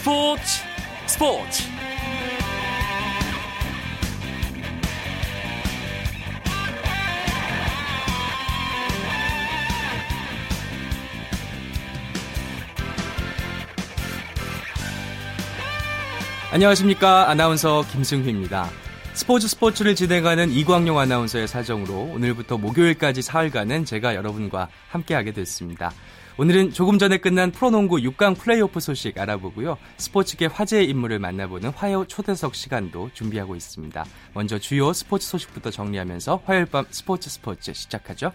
[0.00, 0.42] 스포츠
[1.06, 1.64] 스포츠
[16.50, 18.70] 안녕하십니까 아나운서 김승휘입니다.
[19.12, 25.92] 스포츠 스포츠를 진행하는 이광용 아나운서의 사정으로 오늘부터 목요일까지 사흘간은 제가 여러분과 함께하게 됐습니다.
[26.40, 29.76] 오늘은 조금 전에 끝난 프로농구 6강 플레이오프 소식 알아보고요.
[29.98, 34.06] 스포츠계 화제의 인물을 만나보는 화요 초대석 시간도 준비하고 있습니다.
[34.32, 38.32] 먼저 주요 스포츠 소식부터 정리하면서 화요일 밤 스포츠 스포츠 시작하죠.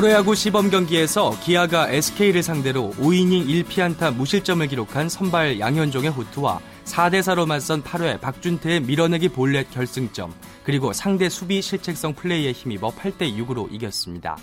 [0.00, 7.82] 프로야구 시범 경기에서 기아가 SK를 상대로 5이닝 1피안타 무실점을 기록한 선발 양현종의 호투와 4대4로 맞선
[7.82, 10.32] 8회 박준태의 밀어내기 볼넷 결승점
[10.64, 14.38] 그리고 상대 수비 실책성 플레이에 힘입어 8대6으로 이겼습니다.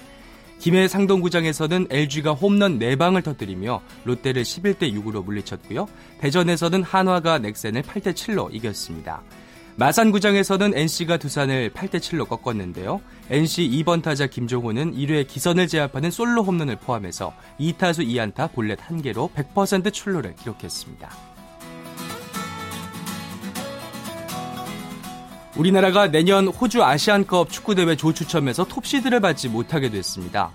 [0.59, 5.87] 김해 상동구장에서는 LG가 홈런 4방을 터뜨리며 롯데를 11대6으로 물리쳤고요.
[6.19, 9.23] 대전에서는 한화가 넥센을 8대7로 이겼습니다.
[9.79, 12.99] 마산구장에서는 NC가 두산을 8대7로 꺾었는데요.
[13.29, 19.93] NC 2번 타자 김종호는 1회 기선을 제압하는 솔로 홈런을 포함해서 2타수 2안타 볼넷 1개로 100%
[19.93, 21.09] 출루를 기록했습니다.
[25.57, 30.51] 우리나라가 내년 호주 아시안컵 축구대회 조추첨에서 톱시드를 받지 못하게 됐습니다.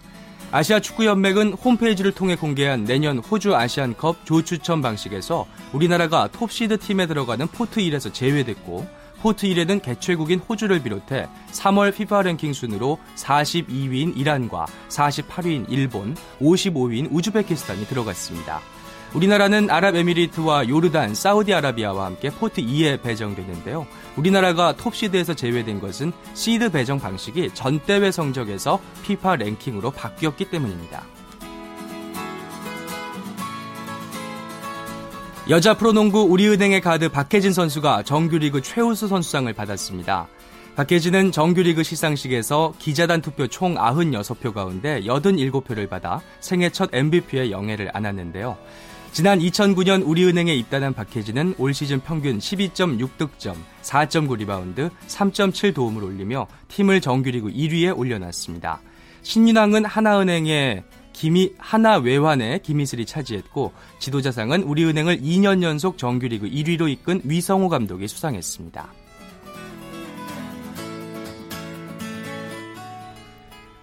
[0.51, 7.81] 아시아 축구연맹은 홈페이지를 통해 공개한 내년 호주 아시안컵 조추첨 방식에서 우리나라가 톱시드 팀에 들어가는 포트
[7.81, 16.17] 1에서 제외됐고 포트 1에는 개최국인 호주를 비롯해 3월 FIFA 랭킹 순으로 42위인 이란과 48위인 일본,
[16.41, 18.61] 55위인 우즈베키스탄이 들어갔습니다.
[19.15, 23.87] 우리나라는 아랍에미리트와 요르단, 사우디아라비아와 함께 포트 2에 배정되는데요.
[24.17, 31.05] 우리나라가 톱시드에서 제외된 것은 시드 배정 방식이 전 대회 성적에서 FIFA 랭킹으로 바뀌었기 때문입니다.
[35.51, 40.29] 여자 프로농구 우리은행의 가드 박혜진 선수가 정규리그 최우수 선수상을 받았습니다.
[40.77, 48.57] 박혜진은 정규리그 시상식에서 기자단 투표 총 96표 가운데 87표를 받아 생애 첫 MVP의 영예를 안았는데요.
[49.11, 57.01] 지난 2009년 우리은행에 입단한 박혜진은 올 시즌 평균 12.6득점, 4.9 리바운드, 3.7 도움을 올리며 팀을
[57.01, 58.81] 정규리그 1위에 올려놨습니다.
[59.23, 67.69] 신인왕은 하나은행의 김희 하나 외환의 김이슬이 차지했고 지도자상은 우리은행을 2년 연속 정규리그 1위로 이끈 위성호
[67.69, 68.93] 감독이 수상했습니다.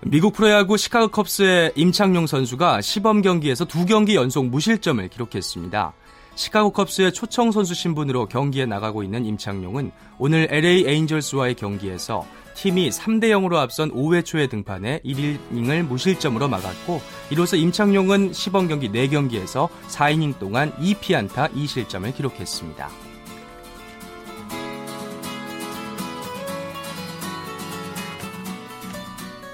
[0.01, 5.93] 미국 프로야구 시카고 컵스의 임창용 선수가 시범 경기에서 두 경기 연속 무실점을 기록했습니다.
[6.35, 12.25] 시카고 컵스의 초청 선수 신분으로 경기에 나가고 있는 임창용은 오늘 LA 에인절스와의 경기에서
[12.61, 19.69] 팀이 3대 0으로 앞선 5회 초에 등판해 1이닝을 무실점으로 막았고 이로써 임창용은 시범 경기 4경기에서
[19.87, 22.89] 4이닝 동안 2피안타 2실점을 기록했습니다.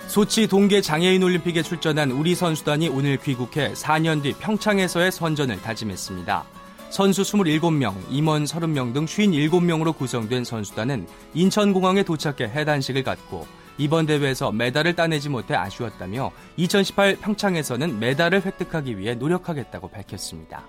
[0.08, 6.55] 소치 동계 장애인 올림픽에 출전한 우리 선수단이 오늘 귀국해 4년 뒤 평창에서의 선전을 다짐했습니다.
[6.96, 13.46] 선수 27명, 임원 30명 등 57명으로 구성된 선수단은 인천공항에 도착해 해단식을 갖고
[13.78, 20.64] 이번 대회에서 메달을 따내지 못해 아쉬웠다며 2018 평창에서는 메달을 획득하기 위해 노력하겠다고 밝혔습니다.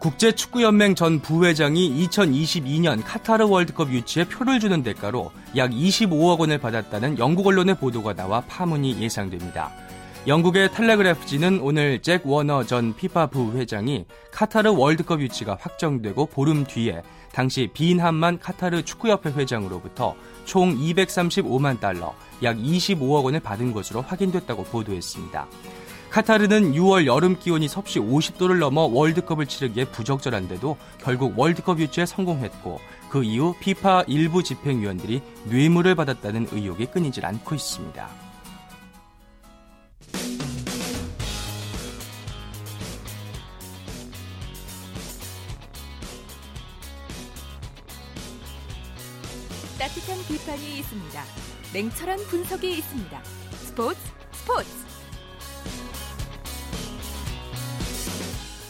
[0.00, 7.46] 국제축구연맹 전 부회장이 2022년 카타르 월드컵 유치에 표를 주는 대가로 약 25억 원을 받았다는 영국
[7.46, 9.70] 언론의 보도가 나와 파문이 예상됩니다.
[10.24, 17.02] 영국의 텔레그래프지는 오늘 잭 워너 전 피파 부회장이 카타르 월드컵 유치가 확정되고 보름 뒤에
[17.32, 25.48] 당시 빈함만 카타르 축구협회 회장으로부터 총 235만 달러, 약 25억 원을 받은 것으로 확인됐다고 보도했습니다.
[26.10, 33.24] 카타르는 6월 여름 기온이 섭씨 50도를 넘어 월드컵을 치르기에 부적절한데도 결국 월드컵 유치에 성공했고 그
[33.24, 38.31] 이후 피파 일부 집행위원들이 뇌물을 받았다는 의혹이 끊이질 않고 있습니다.
[50.42, 51.20] 비판이 있습니다.
[51.72, 53.18] 냉철한 분석이 있습니다.
[53.62, 53.98] 스포츠
[54.32, 54.82] 스포츠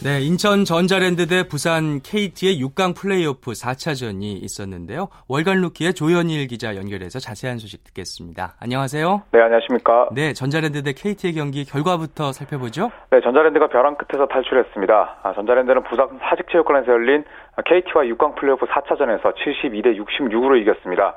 [0.03, 5.07] 네, 인천 전자랜드 대 부산 KT의 6강 플레이오프 4차전이 있었는데요.
[5.29, 8.55] 월간 루키의 조현일 기자 연결해서 자세한 소식 듣겠습니다.
[8.59, 9.23] 안녕하세요.
[9.31, 10.09] 네, 안녕하십니까.
[10.11, 12.91] 네, 전자랜드 대 KT의 경기 결과부터 살펴보죠.
[13.11, 15.19] 네, 전자랜드가 벼랑 끝에서 탈출했습니다.
[15.23, 17.23] 아, 전자랜드는 부산 사직체육관에서 열린
[17.65, 21.15] KT와 6강 플레이오프 4차전에서 72대 66으로 이겼습니다.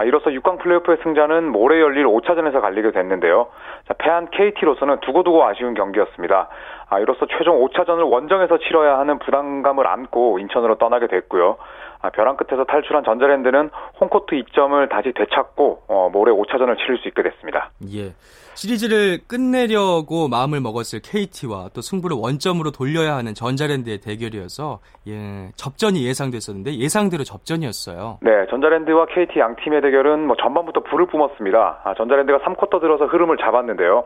[0.00, 3.48] 아, 이로써 6강 플레이오프의 승자는 모레 열릴 5차전에서 갈리게 됐는데요.
[3.86, 6.48] 자, 패한 KT로서는 두고두고 아쉬운 경기였습니다.
[6.88, 11.58] 아, 이로써 최종 5차전을 원정에서 치러야 하는 부담감을 안고 인천으로 떠나게 됐고요.
[12.00, 13.68] 아, 벼랑 끝에서 탈출한 전자랜드는
[14.00, 17.68] 홈코트 입점을 다시 되찾고 어, 모레 5차전을 치를 수 있게 됐습니다.
[17.92, 18.14] 예.
[18.60, 26.76] 시리즈를 끝내려고 마음을 먹었을 KT와 또 승부를 원점으로 돌려야 하는 전자랜드의 대결이어서 예, 접전이 예상됐었는데
[26.76, 28.18] 예상대로 접전이었어요.
[28.20, 31.80] 네, 전자랜드와 KT 양 팀의 대결은 뭐 전반부터 불을 뿜었습니다.
[31.84, 34.04] 아, 전자랜드가 3쿼터 들어서 흐름을 잡았는데요.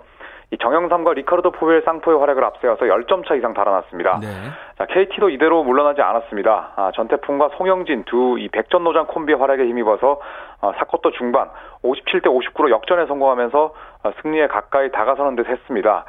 [0.54, 4.20] 이 정영삼과 리카르도 포웰 쌍포의 활약을 앞세워서 10점 차 이상 달아났습니다.
[4.20, 4.28] 네.
[4.78, 6.72] 자, KT도 이대로 물러나지 않았습니다.
[6.76, 10.20] 아, 전태풍과 송영진 두 이 백전노장 콤비의 활약에 힘입어서
[10.60, 11.48] 어, 4쿼터 중반
[11.82, 13.74] 57대 59로 역전에 성공하면서
[14.04, 16.04] 어, 승리에 가까이 다가서는 듯 했습니다.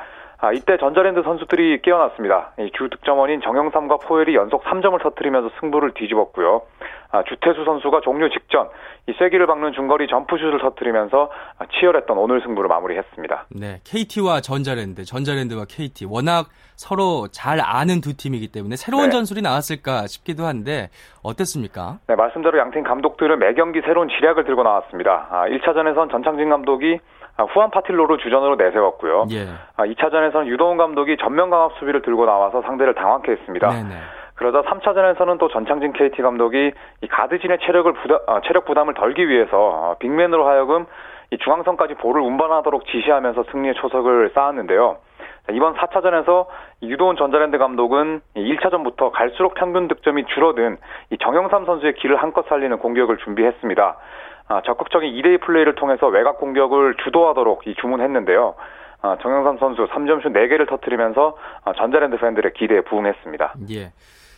[0.46, 2.52] 아, 이때 전자랜드 선수들이 깨어났습니다.
[2.78, 6.62] 주 득점원인 정영삼과 포엘이 연속 3점을 터뜨리면서 승부를 뒤집었고요.
[7.12, 8.70] 아, 주태수 선수가 종료 직전
[9.08, 11.32] 이 쐐기를 박는 중거리 점프슛을 터뜨리면서
[11.74, 13.46] 치열했던 오늘 승부를 마무리했습니다.
[13.56, 19.10] 네, KT와 전자랜드, 전자랜드와 KT 워낙 서로 잘 아는 두 팀이기 때문에 새로운 네.
[19.12, 20.90] 전술이 나왔을까 싶기도 한데
[21.24, 22.00] 어땠습니까?
[22.08, 25.28] 네, 말씀대로 양팀 감독들은 매 경기 새로운 지략을 들고 나왔습니다.
[25.32, 29.28] 아, 1차전에선 전창진 감독이 아, 후안 파틸로를 주전으로 내세웠고요.
[29.32, 29.46] 예.
[29.78, 33.70] 2차전에서는 아, 유도훈 감독이 전면 강압 수비를 들고 나와서 상대를 당황케 했습니다.
[33.70, 33.96] 네네.
[34.36, 36.72] 그러다 3차전에서는 또 전창진 KT 감독이
[37.02, 40.86] 이 가드진의 체력을 부담, 어, 체력 부담을 덜기 위해서 어, 빅맨으로 하여금
[41.32, 44.98] 이 중앙선까지 볼을 운반하도록 지시하면서 승리의 초석을 쌓았는데요.
[45.52, 46.48] 이번 4차전에서
[46.82, 50.78] 유도훈 전자랜드 감독은 1차전부터 갈수록 평균 득점이 줄어든
[51.12, 53.98] 이 정영삼 선수의 길을 한껏 살리는 공격을 준비했습니다.
[54.48, 58.56] 아, 적극적인 2대2 플레이를 통해서 외곽 공격을 주도하도록 주문했는데요.
[59.02, 63.56] 아, 정영삼 선수 3점슛 4개를 터뜨리면서 아, 전자랜드 팬들의 기대에 부응했습니다.
[63.72, 63.94] 예.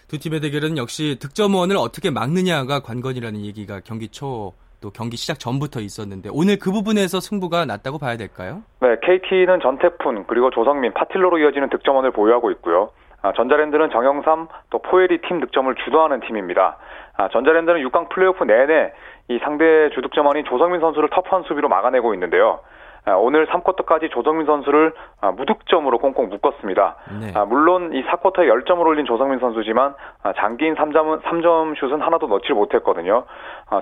[0.07, 5.79] 두 팀의 대결은 역시 득점원을 어떻게 막느냐가 관건이라는 얘기가 경기 초 또 경기 시작 전부터
[5.79, 8.61] 있었는데 오늘 그 부분에서 승부가 났다고 봐야 될까요?
[8.81, 12.91] 네, KT는 전태푼 그리고 조성민, 파틸로로 이어지는 득점원을 보유하고 있고요.
[13.21, 16.77] 아, 전자랜드는 정영삼 또 포에리 팀 득점을 주도하는 팀입니다.
[17.17, 18.93] 아, 전자랜드는 6강 플레이오프 내내
[19.29, 22.59] 이 상대 주득점원인 조성민 선수를 터프한 수비로 막아내고 있는데요.
[23.07, 26.95] 아, 오늘 3쿼터까지 조성민 선수를 아, 무득점으로 꽁꽁 묶었습니다.
[27.21, 27.31] 네.
[27.35, 29.95] 아, 물론 이 4쿼터에 10점을 올린 조성민 선수지만
[30.35, 33.23] 장기인 3점은 3점 슛은 하나도 넣지 못했거든요.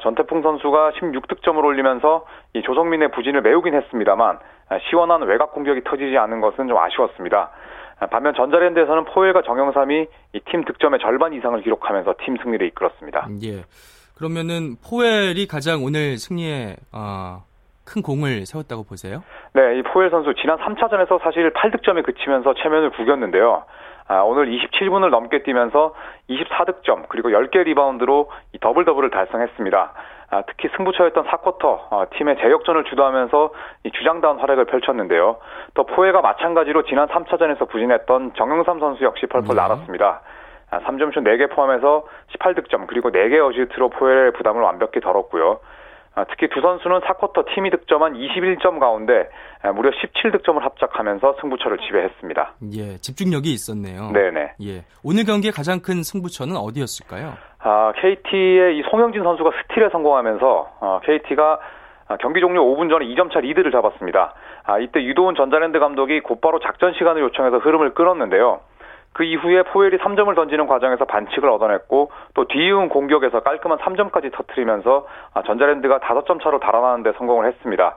[0.01, 4.39] 전태풍 선수가 16득점을 올리면서 이 조성민의 부진을 메우긴 했습니다만
[4.89, 7.49] 시원한 외곽 공격이 터지지 않은 것은 좀 아쉬웠습니다.
[8.11, 13.27] 반면 전자랜드에서는 포엘과 정영삼이 이 팀 득점의 절반 이상을 기록하면서 팀 승리를 이끌었습니다.
[13.43, 13.63] 예.
[14.15, 17.43] 그러면은 포엘이 가장 오늘 승리에 어,
[17.85, 19.23] 큰 공을 세웠다고 보세요?
[19.53, 23.63] 네, 이 포엘 선수 지난 3차전에서 사실 8득점에 그치면서 체면을 구겼는데요.
[24.07, 25.93] 아, 오늘 27분을 넘게 뛰면서
[26.29, 29.93] 24득점 그리고 10개 리바운드로 이 더블 더블을 달성했습니다.
[30.35, 33.53] 아, 특히 승부처였던 4쿼터 어, 팀의 재역전을 주도하면서
[33.85, 35.37] 이 주장다운 활약을 펼쳤는데요.
[35.75, 39.61] 또 포웰과 마찬가지로 지난 3차전에서 부진했던 정영삼 선수 역시 펄펄 네.
[39.61, 40.21] 날았습니다.
[40.71, 42.03] 3점슛 아, 4개 포함해서
[42.33, 45.61] 18득점 그리고 4개 어시스트로 포웰의 부담을 완벽히 덜었고요.
[46.15, 49.29] 아, 특히 두 선수는 4쿼터 팀이 득점한 21점 가운데
[49.61, 52.53] 아, 무려 17득점을 합작하면서 승부처를 지배했습니다.
[52.73, 54.11] 예, 집중력이 있었네요.
[54.11, 54.53] 네네.
[54.63, 57.33] 예, 오늘 경기의 가장 큰 승부처는 어디였을까요?
[57.59, 61.59] 아, KT의 이 송영진 선수가 스틸에 성공하면서 어, KT가
[62.21, 64.33] 경기 종료 5분 전에 2점차 리드를 잡았습니다.
[64.63, 68.61] 아, 이때 유도훈 전자랜드 감독이 곧바로 작전 시간을 요청해서 흐름을 끌었는데요.
[69.15, 75.41] 그 이후에 포엘이 3점을 던지는 과정에서 반칙을 얻어냈고 또 뒤이은 공격에서 깔끔한 3점까지 터트리면서 아,
[75.43, 77.95] 전자랜드가 5점 차로 달아나는 데 성공을 했습니다.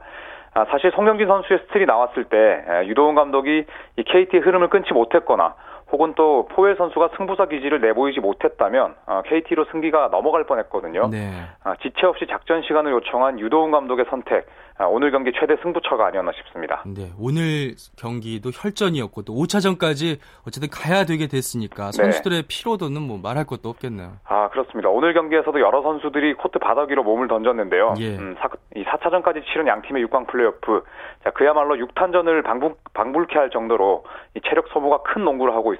[0.54, 5.56] 아, 사실 송영진 선수의 스틸이 나왔을 때 유도훈 감독이 이 KT의 흐름을 끊지 못했거나
[5.90, 8.95] 혹은 또 포웰 선수가 승부사 기질을 내보이지 못했다면
[9.26, 11.09] KT로 어, 승기가 넘어갈 뻔했거든요.
[11.09, 11.30] 네.
[11.64, 16.30] 아, 지체 없이 작전 시간을 요청한 유도훈 감독의 선택 아, 오늘 경기 최대 승부처가 아니었나
[16.33, 16.85] 싶습니다.
[16.87, 21.92] 네, 오늘 경기도 혈전이었고 또 5차전까지 어쨌든 가야 되게 됐으니까 네.
[21.92, 22.47] 선수들의 네.
[22.49, 24.18] 피로도는 뭐 말할 것도 없겠네요.
[24.25, 24.88] 아 그렇습니다.
[24.88, 27.95] 오늘 경기에서도 여러 선수들이 코트 바닥 위로 몸을 던졌는데요.
[27.99, 28.16] 예.
[28.16, 30.83] 음, 사, 이 4차전까지 치른 양 팀의 6강 플레이오프
[31.25, 34.04] 자, 그야말로 6탄전을 방불, 방불케 할 정도로
[34.35, 35.77] 이 체력 소모가 큰 농구를 하고 있습니다.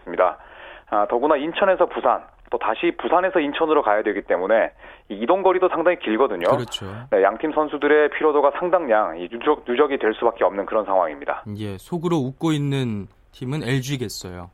[0.91, 4.71] 아, 더구나 인천에서 부산, 또 다시 부산에서 인천으로 가야 되기 때문에
[5.09, 6.49] 이동 거리도 상당히 길거든요.
[6.49, 6.87] 그렇죠.
[7.11, 11.45] 네, 양팀 선수들의 피로도가 상당량 누적, 누적이 될 수밖에 없는 그런 상황입니다.
[11.59, 14.51] 예, 속으로 웃고 있는 팀은 LG겠어요.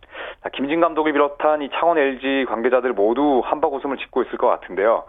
[0.55, 5.05] 김진 감독을 비롯한 이 창원 LG 관계자들 모두 한박 웃음을 짓고 있을 것 같은데요.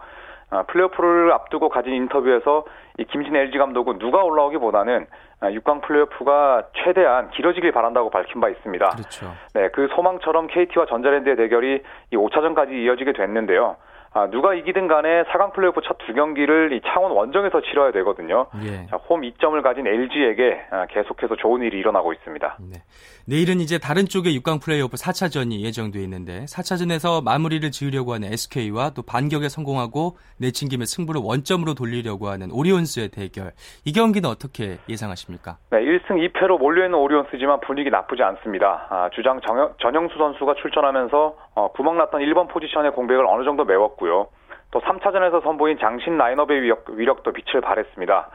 [0.50, 2.64] 아, 플레이오프를 앞두고 가진 인터뷰에서
[2.98, 5.06] 이 김진 LG 감독은 누가 올라오기보다는
[5.42, 8.88] 6강 아, 플레이오프가 최대한 길어지길 바란다고 밝힌 바 있습니다.
[8.88, 9.32] 그렇죠.
[9.54, 13.76] 네, 그 소망처럼 KT와 전자랜드의 대결이 이 5차전까지 이어지게 됐는데요.
[14.16, 18.46] 아, 누가 이기든 간에 4강 플레이오프 첫 두 경기를 이 창원 원정에서 치러야 되거든요.
[18.62, 18.86] 예.
[18.86, 22.58] 자, 홈 2점을 가진 LG에게 아, 계속해서 좋은 일이 일어나고 있습니다.
[22.60, 22.78] 네.
[23.26, 29.02] 내일은 이제 다른 쪽에 6강 플레이오프 4차전이 예정돼 있는데 4차전에서 마무리를 지으려고 하는 SK와 또
[29.02, 33.50] 반격에 성공하고 내친 김에 승부를 원점으로 돌리려고 하는 오리온스의 대결.
[33.84, 35.56] 이 경기는 어떻게 예상하십니까?
[35.70, 38.86] 네, 1승 2패로 몰려있는 오리온스지만 분위기 나쁘지 않습니다.
[38.90, 44.28] 아, 주장 정영, 전영수 선수가 출전하면서 어, 구멍났던 1번 포지션의 공백을 어느 정도 메웠고요.
[44.70, 48.28] 또 3차전에서 선보인 장신 라인업의 위력, 위력 도 빛을 발했습니다.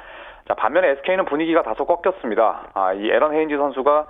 [0.48, 2.72] 자, 반면에 SK는 분위기가 다소 꺾였습니다.
[2.74, 4.08] 아, 이 에런 헤인지 선수가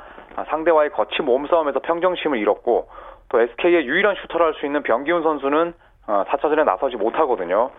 [0.47, 2.87] 상대와의 거친 몸싸움에서 평정심을 잃었고
[3.29, 5.73] 또 SK의 유일한 슈터를 할 수 있는 변기훈 선수는
[6.07, 7.69] 4차전에 어, 나서지 못하거든요.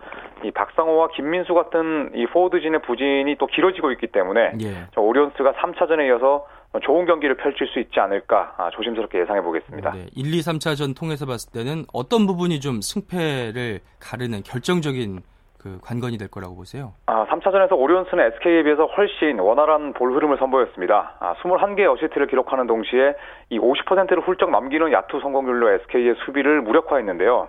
[0.43, 4.87] 이 박상호와 김민수 같은 이 포워드진의 부진이 또 길어지고 있기 때문에 예.
[4.95, 6.45] 오리온스가 3차전에 이어서
[6.81, 9.91] 좋은 경기를 펼칠 수 있지 않을까 아, 조심스럽게 예상해 보겠습니다.
[9.91, 15.21] 네, 1, 2, 3차전 통해서 봤을 때는 어떤 부분이 좀 승패를 가르는 결정적인
[15.63, 16.91] 그 관건이 될 거라고 보세요?
[17.05, 21.15] 아, 3차전에서 오리온스는 SK에 비해서 훨씬 원활한 볼 흐름을 선보였습니다.
[21.19, 23.13] 아, 21개의 어시트를 기록하는 동시에
[23.49, 27.47] 이 50%를 훌쩍 넘기는 야투 성공률로 SK의 수비를 무력화했는데요.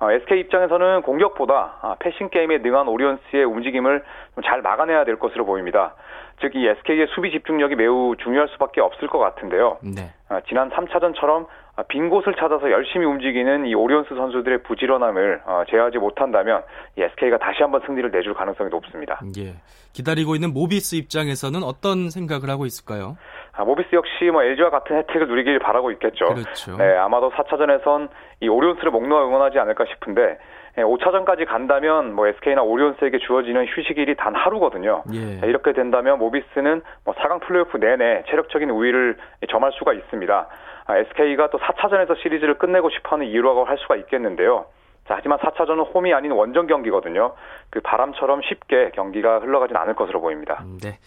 [0.00, 4.02] 어, SK 입장에서는 공격보다 아, 패싱 게임에 능한 오리온스의 움직임을
[4.44, 5.94] 잘 막아내야 될 것으로 보입니다.
[6.40, 9.78] 즉 이 SK의 수비 집중력이 매우 중요할 수밖에 없을 것 같은데요.
[9.82, 10.12] 네.
[10.28, 15.98] 아, 지난 3차전처럼 아, 빈 곳을 찾아서 열심히 움직이는 이 오리온스 선수들의 부지런함을 어, 제어하지
[15.98, 16.62] 못한다면
[16.96, 19.20] 이 SK가 다시 한번 승리를 내줄 가능성이 높습니다.
[19.38, 19.54] 예.
[19.92, 23.16] 기다리고 있는 모비스 입장에서는 어떤 생각을 하고 있을까요?
[23.52, 26.26] 아, 모비스 역시 뭐 LG와 같은 혜택을 누리길 바라고 있겠죠.
[26.26, 26.76] 그렇죠.
[26.76, 28.08] 네, 아마도 4차전에선
[28.40, 30.38] 이 오리온스를 목 놓아 응원하지 않을까 싶은데
[30.76, 35.04] 5차전까지 예, 간다면 뭐 SK나 오리온스에게 주어지는 휴식일이 단 하루거든요.
[35.14, 35.46] 예.
[35.46, 39.16] 이렇게 된다면 모비스는 뭐 4강 플레이오프 내내 체력적인 우위를
[39.50, 40.48] 점할 수가 있습니다.
[40.88, 44.66] SK가 아, 또 4차전에서 시리즈를 끝내고 싶어하는 이유라고 할 수가 있겠는데요.
[45.08, 47.34] 자, 하지만 4차전은 홈이 아닌 원정 경기거든요.
[47.70, 50.62] 그 바람처럼 쉽게 경기가 흘러가진 않을 것으로 보입니다.
[50.64, 50.98] 음, 네.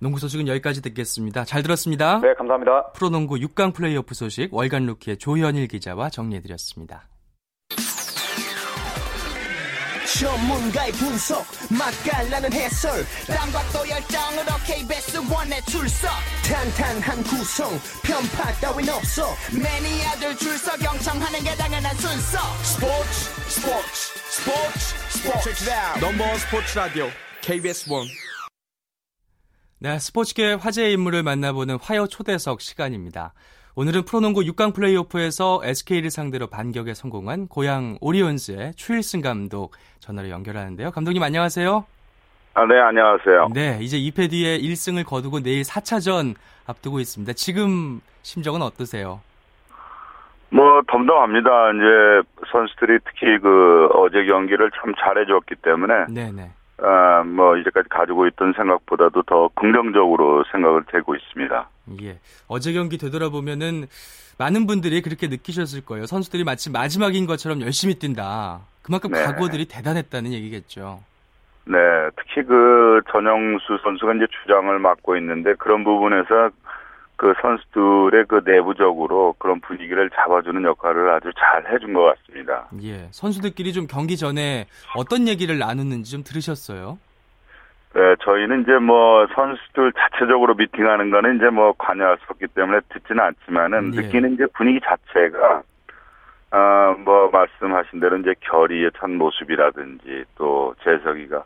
[0.00, 1.44] 농구 소식은 여기까지 듣겠습니다.
[1.44, 2.20] 잘 들었습니다.
[2.20, 2.92] 네, 감사합니다.
[2.92, 7.02] 프로농구 6강 플레이오프 소식 월간 루키의 조현일 기자와 정리해드렸습니다.
[10.20, 11.46] 전문가의 분석.
[11.70, 13.06] 맛깔나는 해설.
[13.26, 16.10] 땀과 또 열정으로 KBS one에 출석.
[16.44, 17.70] 탄탄한 구성.
[18.02, 19.34] 편파 따윈 없어.
[19.50, 22.38] 매니아들 줄서 경청하는 게 당연한 순서.
[22.62, 23.10] 스포츠
[23.48, 23.94] 스포츠
[24.28, 25.70] 스포츠 스포츠.
[26.02, 27.08] 넘버 스포츠 라디오
[27.40, 28.06] KBS one.
[29.78, 33.32] 네, 스포츠계 화제의 인물을 만나보는 화요 초대석 시간입니다.
[33.80, 40.90] 오늘은 프로농구 6강 플레이오프에서 SK를 상대로 반격에 성공한 고양 오리온스의 추일승 감독 전화로 연결하는데요.
[40.90, 41.86] 감독님 안녕하세요.
[42.52, 43.48] 아, 네, 안녕하세요.
[43.54, 46.34] 네, 이제 2패 뒤에 1승을 거두고 내일 4차전
[46.66, 47.32] 앞두고 있습니다.
[47.32, 49.22] 지금 심정은 어떠세요?
[50.50, 51.70] 뭐 덤덤합니다.
[51.70, 56.50] 이제 선수들이 특히 그 어제 경기를 참 잘해줬기 때문에 네네.
[56.82, 61.68] 아, 뭐 이제까지 가지고 있던 생각보다도 더 긍정적으로 생각을 되고 있습니다.
[62.02, 62.18] 예.
[62.48, 63.86] 어제 경기 되돌아보면은
[64.38, 66.06] 많은 분들이 그렇게 느끼셨을 거예요.
[66.06, 68.60] 선수들이 마치 마지막인 것처럼 열심히 뛴다.
[68.82, 69.22] 그만큼 네.
[69.24, 71.00] 각오들이 대단했다는 얘기겠죠.
[71.66, 71.76] 네,
[72.16, 76.50] 특히 그 전영수 선수가 이제 주장을 맡고 있는데 그런 부분에서
[77.20, 82.66] 그 선수들의 그 내부적으로 그런 분위기를 잡아주는 역할을 아주 잘 해준 것 같습니다.
[82.82, 84.64] 예, 선수들끼리 좀 경기 전에
[84.96, 86.98] 어떤 얘기를 나누는지 좀 들으셨어요?
[87.92, 93.22] 네, 저희는 이제 뭐 선수들 자체적으로 미팅하는 거는 이제 뭐 관여할 수 없기 때문에 듣지는
[93.22, 94.00] 않지만은 예.
[94.00, 95.62] 느끼는 이제 분위기 자체가
[96.52, 101.44] 아뭐 말씀하신 대로 이제 결의의 첫 모습이라든지 또 재석이가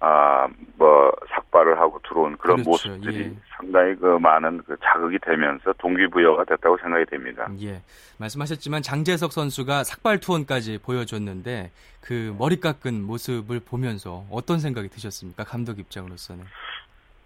[0.00, 2.70] 아 뭐 삭발을 하고 들어온 그런 그렇죠.
[2.70, 3.32] 모습들이 예.
[3.56, 7.48] 상당히 그 많은 그 자극이 되면서 동기부여가 됐다고 생각이 됩니다.
[7.62, 7.80] 예.
[8.18, 11.70] 말씀하셨지만 장재석 선수가 삭발 투혼까지 보여줬는데
[12.00, 15.44] 그 머리 깎은 모습을 보면서 어떤 생각이 드셨습니까?
[15.44, 16.44] 감독 입장으로서는.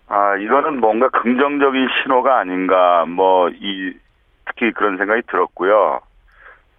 [0.08, 3.92] 아, 이거는 뭔가 긍정적인 신호가 아닌가 뭐 이
[4.46, 6.00] 특히 그런 생각이 들었고요.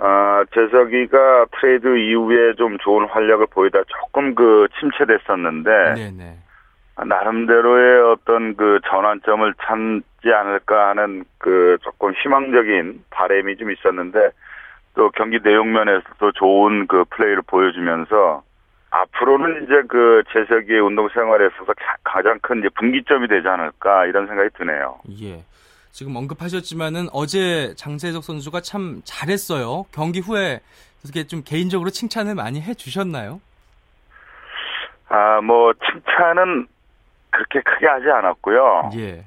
[0.02, 6.38] 아, 재석이가 트레이드 이후에 좀 좋은 활약을 보이다 조금 그 침체됐었는데 네네.
[7.06, 14.32] 나름대로의 어떤 그 전환점을 찾지 않을까 하는 그 조금 희망적인 바램이 좀 있었는데
[14.96, 18.44] 또 경기 내용 면에서도 좋은 그 플레이를 보여주면서
[18.92, 24.50] 앞으로는 이제 그 재석이의 운동 생활에 있어서 가장 큰 이제 분기점이 되지 않을까 이런 생각이
[24.58, 25.00] 드네요.
[25.22, 25.44] 예.
[25.92, 29.86] 지금 언급하셨지만은 어제 장세석 선수가 참 잘했어요.
[29.92, 30.60] 경기 후에
[31.04, 33.42] 어떻게 좀 개인적으로 칭찬을 많이 해주셨나요?
[35.10, 36.68] 아, 뭐 칭찬은
[37.32, 38.92] 그렇게 크게 하지 않았고요.
[38.98, 39.26] 예.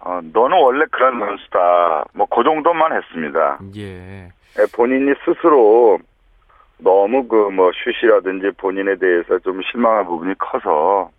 [0.00, 2.04] 어, 너는 원래 그런 선수다.
[2.14, 3.58] 뭐 그 정도만 했습니다.
[3.76, 4.28] 예.
[4.58, 4.66] 예.
[4.74, 5.98] 본인이 스스로
[6.78, 11.10] 너무 그 뭐 슛이라든지 본인에 대해서 좀 실망한 부분이 커서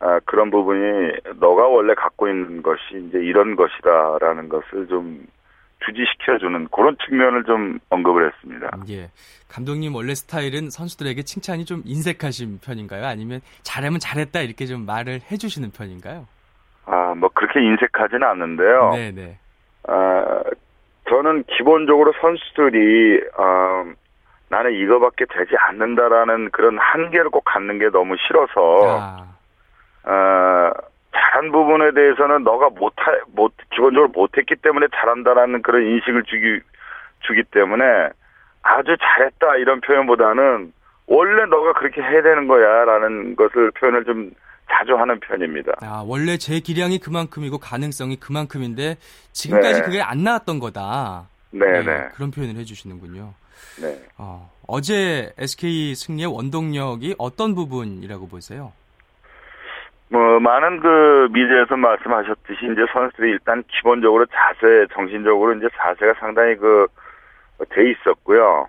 [0.00, 5.26] 아, 그런 부분이 너가 원래 갖고 있는 것이 이제 이런 것이다라는 것을 좀
[5.84, 8.70] 주지시켜주는 그런 측면을 좀 언급을 했습니다.
[8.88, 9.10] 예.
[9.48, 13.04] 감독님 원래 스타일은 선수들에게 칭찬이 좀 인색하신 편인가요?
[13.06, 16.26] 아니면 잘하면 잘했다 이렇게 좀 말을 해주시는 편인가요?
[16.86, 18.90] 아, 뭐 그렇게 인색하지는 않는데요.
[18.92, 19.38] 네네.
[19.88, 20.42] 아,
[21.08, 23.84] 저는 기본적으로 선수들이 아,
[24.48, 29.35] 나는 이거밖에 되지 않는다라는 그런 한계를 꼭 갖는 게 너무 싫어서 아.
[30.06, 30.70] 어,
[31.12, 36.60] 잘한 부분에 대해서는 너가 못 하, 못, 기본적으로 못했기 때문에 잘한다라는 그런 인식을 주기,
[37.20, 37.84] 주기 때문에
[38.62, 40.72] 아주 잘했다 이런 표현보다는
[41.06, 44.30] 원래 너가 그렇게 해야 되는 거야 라는 것을 표현을 좀
[44.70, 45.72] 자주 하는 편입니다.
[45.82, 48.96] 아, 원래 제 기량이 그만큼이고 가능성이 그만큼인데
[49.32, 49.86] 지금까지 네.
[49.86, 51.28] 그게 안 나왔던 거다.
[51.50, 51.82] 네네.
[51.84, 53.32] 네, 그런 표현을 해주시는군요.
[53.80, 54.02] 네.
[54.18, 58.72] 어, 어제 SK 승리의 원동력이 어떤 부분이라고 보세요?
[60.08, 66.86] 뭐 많은 그 미디어에서 말씀하셨듯이 이제 선수들이 일단 기본적으로 자세, 정신적으로 이제 자세가 상당히 그
[67.64, 68.68] 돼 있었고요.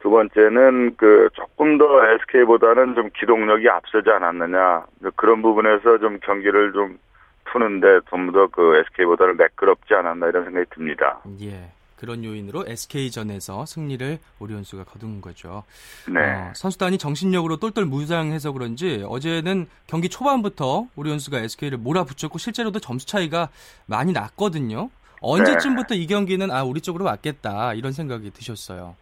[0.00, 6.98] 두 번째는 그 조금 더 SK보다는 좀 기동력이 앞서지 않았느냐 그런 부분에서 좀 경기를 좀
[7.44, 11.18] 푸는데 좀더그 SK보다는 매끄럽지 않았나 이런 생각이 듭니다.
[11.40, 11.70] 예.
[11.98, 15.64] 그런 요인으로 SK전에서 승리를 오리온수가 거둔 거죠.
[16.08, 16.20] 네.
[16.20, 23.48] 어, 선수단이 정신력으로 똘똘 무장해서 그런지 어제는 경기 초반부터 오리온수가 SK를 몰아붙였고 실제로도 점수 차이가
[23.86, 24.90] 많이 났거든요.
[25.20, 26.00] 언제쯤부터 네.
[26.00, 28.94] 이 경기는 아 우리 쪽으로 왔겠다 이런 생각이 드셨어요.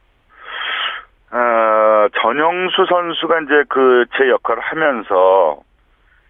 [1.30, 5.58] 어, 전영수 선수가 이제 그 제 역할을 하면서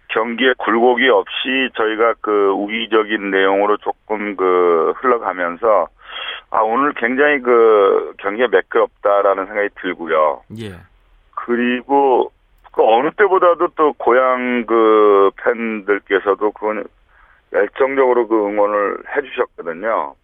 [0.09, 5.87] 경기에 굴곡이 없이 저희가 그 우위적인 내용으로 조금 그 흘러가면서
[6.49, 10.43] 아, 오늘 굉장히 그 경기가 매끄럽다라는 생각이 들고요.
[10.59, 10.75] 예.
[11.35, 12.31] 그리고
[12.71, 16.83] 그 어느 때보다도 또 고향 그 팬들께서도 그
[17.53, 20.15] 열정적으로 그 응원을 해주셨거든요.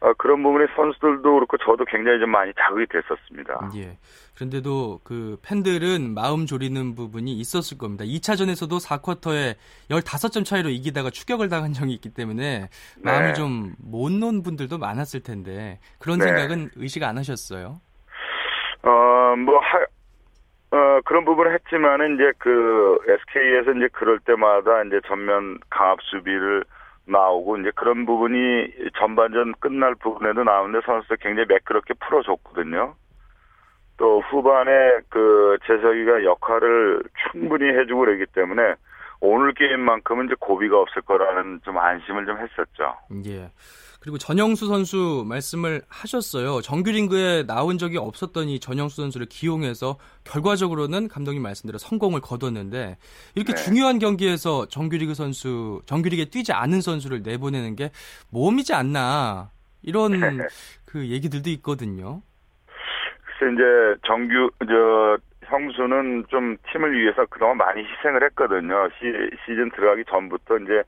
[0.00, 3.70] 아, 그런 부분이 선수들도 그렇고 저도 굉장히 좀 많이 자극이 됐었습니다.
[3.76, 3.96] 예.
[4.34, 8.04] 그런데도 그 팬들은 마음 졸이는 부분이 있었을 겁니다.
[8.04, 9.56] 2차전에서도 4쿼터에
[9.88, 12.68] 15점 차이로 이기다가 추격을 당한 적이 있기 때문에
[13.02, 13.32] 마음이 네.
[13.32, 16.26] 좀못 놓은 분들도 많았을 텐데 그런 네.
[16.26, 17.80] 생각은 의식 안 하셨어요?
[18.82, 19.78] 어, 뭐, 하,
[20.76, 26.64] 어, 그런 부분을 했지만은 이제 그 SK에서 이제 그럴 때마다 이제 전면 강압 수비를
[27.06, 32.94] 나오고 이제 그런 부분이 전반전 끝날 부분에도 나오는데 선수들 굉장히 매끄럽게 풀어줬거든요.
[33.96, 38.74] 또 후반에 그 재석이가 역할을 충분히 해주고 그러기 때문에
[39.20, 42.96] 오늘 게임만큼은 이제 고비가 없을 거라는 좀 안심을 좀 했었죠.
[43.26, 43.50] 예.
[44.06, 46.60] 그리고 전영수 선수 말씀을 하셨어요.
[46.60, 52.98] 정규 링그에 나온 적이 없었던 이 전영수 선수를 기용해서 결과적으로는 감독님 말씀대로 성공을 거뒀는데
[53.34, 53.62] 이렇게 네.
[53.64, 57.90] 중요한 경기에서 정규리그 선수, 정규리그에 뛰지 않은 선수를 내보내는 게
[58.30, 59.50] 모험이지 않나
[59.82, 60.12] 이런
[60.86, 62.22] 그 얘기들도 있거든요.
[63.24, 68.88] 글쎄 이제 정규 저 형수는 좀 팀을 위해서 그동안 많이 희생을 했거든요.
[68.98, 69.12] 시,
[69.44, 70.82] 시즌 들어가기 전부터 이제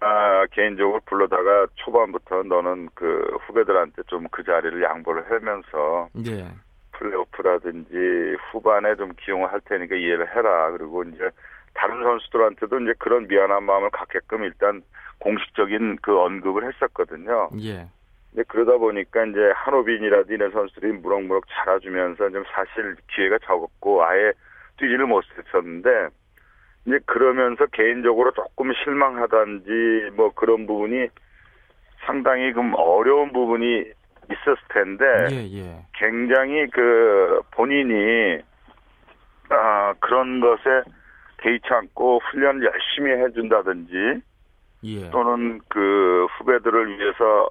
[0.00, 6.46] 아, 개인적으로 불러다가 초반부터 너는 그 후배들한테 좀 그 자리를 양보를 하면서 예.
[6.92, 10.70] 플레이오프라든지 후반에 좀 기용을 할 테니까 이해를 해라.
[10.72, 11.30] 그리고 이제
[11.74, 14.82] 다른 선수들한테도 이제 그런 미안한 마음을 갖게끔 일단
[15.20, 17.50] 공식적인 그 언급을 했었거든요.
[17.62, 17.88] 예.
[18.34, 24.32] 이제 그러다 보니까 이제 한호빈이라든지 이런 선수들이 무럭무럭 자라주면서 좀 사실 기회가 적었고 아예
[24.78, 26.08] 뛰지를 못했었는데
[26.86, 31.08] 이제 그러면서 개인적으로 조금 실망하던지 뭐 그런 부분이
[32.04, 33.84] 상당히 좀 어려운 부분이
[34.30, 35.86] 있었을 텐데 예, 예.
[35.94, 38.40] 굉장히 그 본인이
[39.50, 40.82] 아 그런 것에
[41.38, 44.22] 개의치 않고 훈련 열심히 해준다든지
[44.84, 45.10] 예.
[45.10, 47.48] 또는 그 후배들을 위해서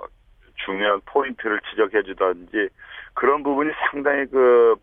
[0.66, 2.70] 중요한 포인트를 지적해주든지
[3.14, 4.76] 그런 부분이 상당히 그,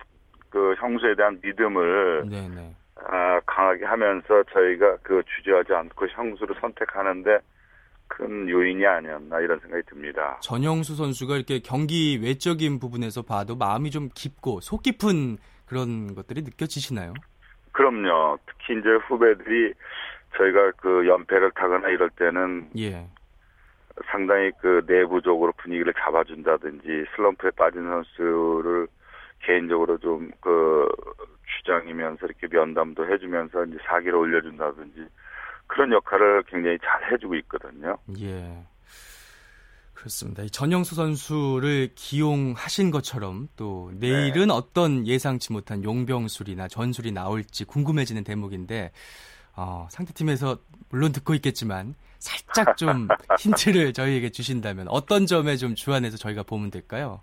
[0.51, 2.49] 그 형수에 대한 믿음을 네네.
[2.49, 2.75] 네.
[2.97, 7.39] 아, 강하게 하면서 저희가 그 주저하지 않고 형수를 선택하는데
[8.09, 10.39] 큰 요인이 아니었나 이런 생각이 듭니다.
[10.43, 17.15] 전영수 선수가 이렇게 경기 외적인 부분에서 봐도 마음이 좀 깊고 속 깊은 그런 것들이 느껴지시나요?
[17.73, 18.39] 그럼요.
[18.47, 19.73] 특히 이제 후배들이
[20.37, 23.07] 저희가 그 연패를 타거나 이럴 때는 예.
[24.07, 28.89] 상당히 그 내부적으로 분위기를 잡아준다든지 슬럼프에 빠진 선수를
[29.41, 30.87] 개인적으로 좀 그
[31.59, 35.07] 주장이면서 이렇게 면담도 해주면서 이제 사기를 올려준다든지
[35.67, 37.97] 그런 역할을 굉장히 잘 해주고 있거든요.
[38.21, 38.65] 예.
[39.95, 40.43] 그렇습니다.
[40.51, 44.55] 전영수 선수를 기용하신 것처럼 또 내일은 네.
[44.55, 48.93] 어떤 예상치 못한 용병술이나 전술이 나올지 궁금해지는 대목인데
[49.57, 50.59] 어, 상대팀에서
[50.91, 53.09] 물론 듣고 있겠지만 살짝 좀
[53.39, 57.21] 힌트를 저희에게 주신다면 어떤 점에 좀 주안해서 저희가 보면 될까요?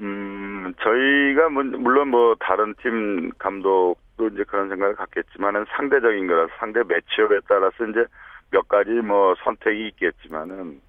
[0.00, 6.82] 음, 저희가 뭐, 물론 뭐 다른 팀 감독도 이제 그런 생각을 갖겠지만은 상대적인 거라서 상대
[6.82, 8.04] 매치업에 따라서 이제
[8.50, 10.80] 몇 가지 뭐 선택이 있겠지만은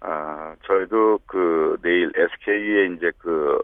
[0.00, 3.60] 아, 저희도 그 내일 SK의 이제 그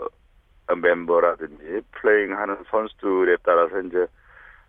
[0.83, 4.07] 멤버라든지 플레잉 하는 선수들에 따라서 이제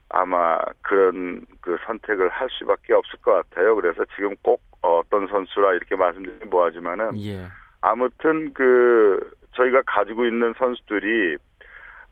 [0.10, 3.76] 아마 그런 그 선택을 할 수밖에 없을 것 같아요.
[3.76, 7.46] 그래서 지금 꼭 어떤 선수라 이렇게 말씀드리기 뭐하지만은 예.
[7.82, 11.36] 아무튼 그 저희가 가지고 있는 선수들이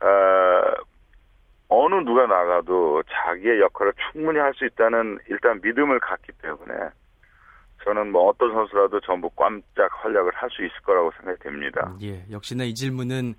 [0.02, 0.74] 어,
[1.70, 6.74] 어느 누가 나가도 자기의 역할을 충분히 할 수 있다는 일단 믿음을 갖기 때문에
[7.84, 11.94] 저는 뭐 어떤 선수라도 전부 깜짝 활약을 할 수 있을 거라고 생각이 됩니다.
[12.02, 13.36] 예, 역시나 이 질문은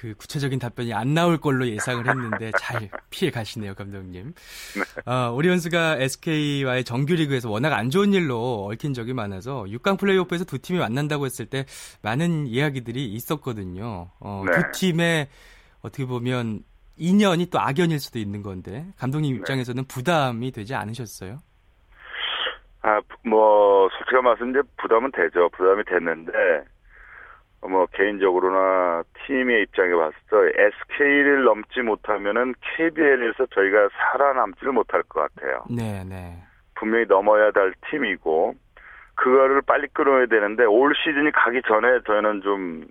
[0.00, 4.32] 그 구체적인 답변이 안 나올 걸로 예상을 했는데 잘 피해 가시네요, 감독님.
[4.32, 5.12] 네.
[5.12, 10.78] 어, 오리온스가 SK와의 정규리그에서 워낙 안 좋은 일로 얽힌 적이 많아서 6강 플레이오프에서 두 팀이
[10.78, 11.66] 만난다고 했을 때
[12.00, 14.08] 많은 이야기들이 있었거든요.
[14.20, 14.52] 어, 네.
[14.52, 15.28] 두 팀의
[15.82, 16.60] 어떻게 보면
[16.96, 19.38] 인연이 또 악연일 수도 있는 건데 감독님 네.
[19.40, 21.40] 입장에서는 부담이 되지 않으셨어요?
[22.80, 25.50] 아, 뭐 솔직히 말씀 이제 부담은 되죠.
[25.50, 26.32] 부담이 됐는데
[27.68, 30.62] 뭐 개인적으로나 팀의 입장에 봤을 때
[30.96, 35.64] SK를 넘지 못하면은 KBL에서 저희가 살아남지를 못할 것 같아요.
[35.68, 36.42] 네, 네.
[36.74, 38.54] 분명히 넘어야 될 팀이고
[39.14, 42.86] 그거를 빨리 끊어야 되는데 올 시즌이 가기 전에 저희는 좀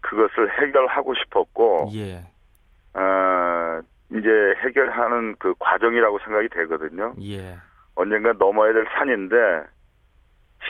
[0.00, 2.24] 그것을 해결하고 싶었고, 예.
[2.98, 3.80] 어,
[4.12, 4.28] 이제
[4.64, 7.12] 해결하는 그 과정이라고 생각이 되거든요.
[7.20, 7.56] 예.
[7.94, 9.36] 언젠가 넘어야 될 산인데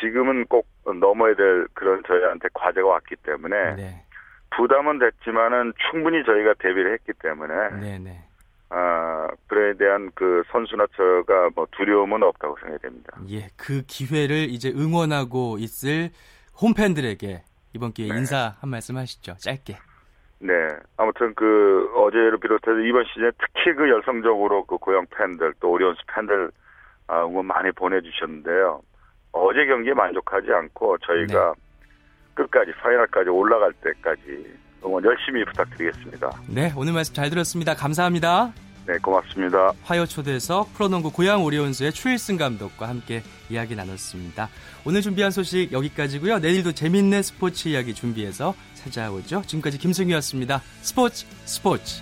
[0.00, 4.02] 지금은 꼭 넘어야 될 그런 저희한테 과제가 왔기 때문에 네.
[4.56, 7.98] 부담은 됐지만은 충분히 저희가 대비를 했기 때문에 네네.
[7.98, 8.22] 네.
[8.68, 13.16] 아 그에 대한 그 선수나 저가 뭐 두려움은 없다고 생각이 됩니다.
[13.30, 16.10] 예, 그 기회를 이제 응원하고 있을
[16.60, 17.42] 홈팬들에게
[17.74, 18.18] 이번 기회에 네.
[18.18, 19.34] 인사 한 말씀 하시죠.
[19.38, 19.76] 짧게.
[20.38, 20.52] 네,
[20.96, 26.50] 아무튼 그 어제를 비롯해서 이번 시즌에 특히 그 열성적으로 그 고영 팬들 또 오리온스 팬들
[27.06, 28.82] 아, 응원 많이 보내주셨는데요.
[29.36, 31.62] 어제 경기에 만족하지 않고 저희가 네.
[32.34, 34.22] 끝까지 파이널까지 올라갈 때까지
[34.84, 36.30] 응원 열심히 부탁드리겠습니다.
[36.48, 37.74] 네, 오늘 말씀 잘 들었습니다.
[37.74, 38.52] 감사합니다.
[38.86, 39.72] 네, 고맙습니다.
[39.82, 44.48] 화요 초대석 프로농구 고양 오리온스의 추일승 감독과 함께 이야기 나눴습니다.
[44.86, 46.38] 오늘 준비한 소식 여기까지고요.
[46.38, 49.42] 내일도 재밌는 스포츠 이야기 준비해서 찾아오죠.
[49.42, 50.60] 지금까지 김승희였습니다.
[50.82, 52.00] 스포츠 스포츠.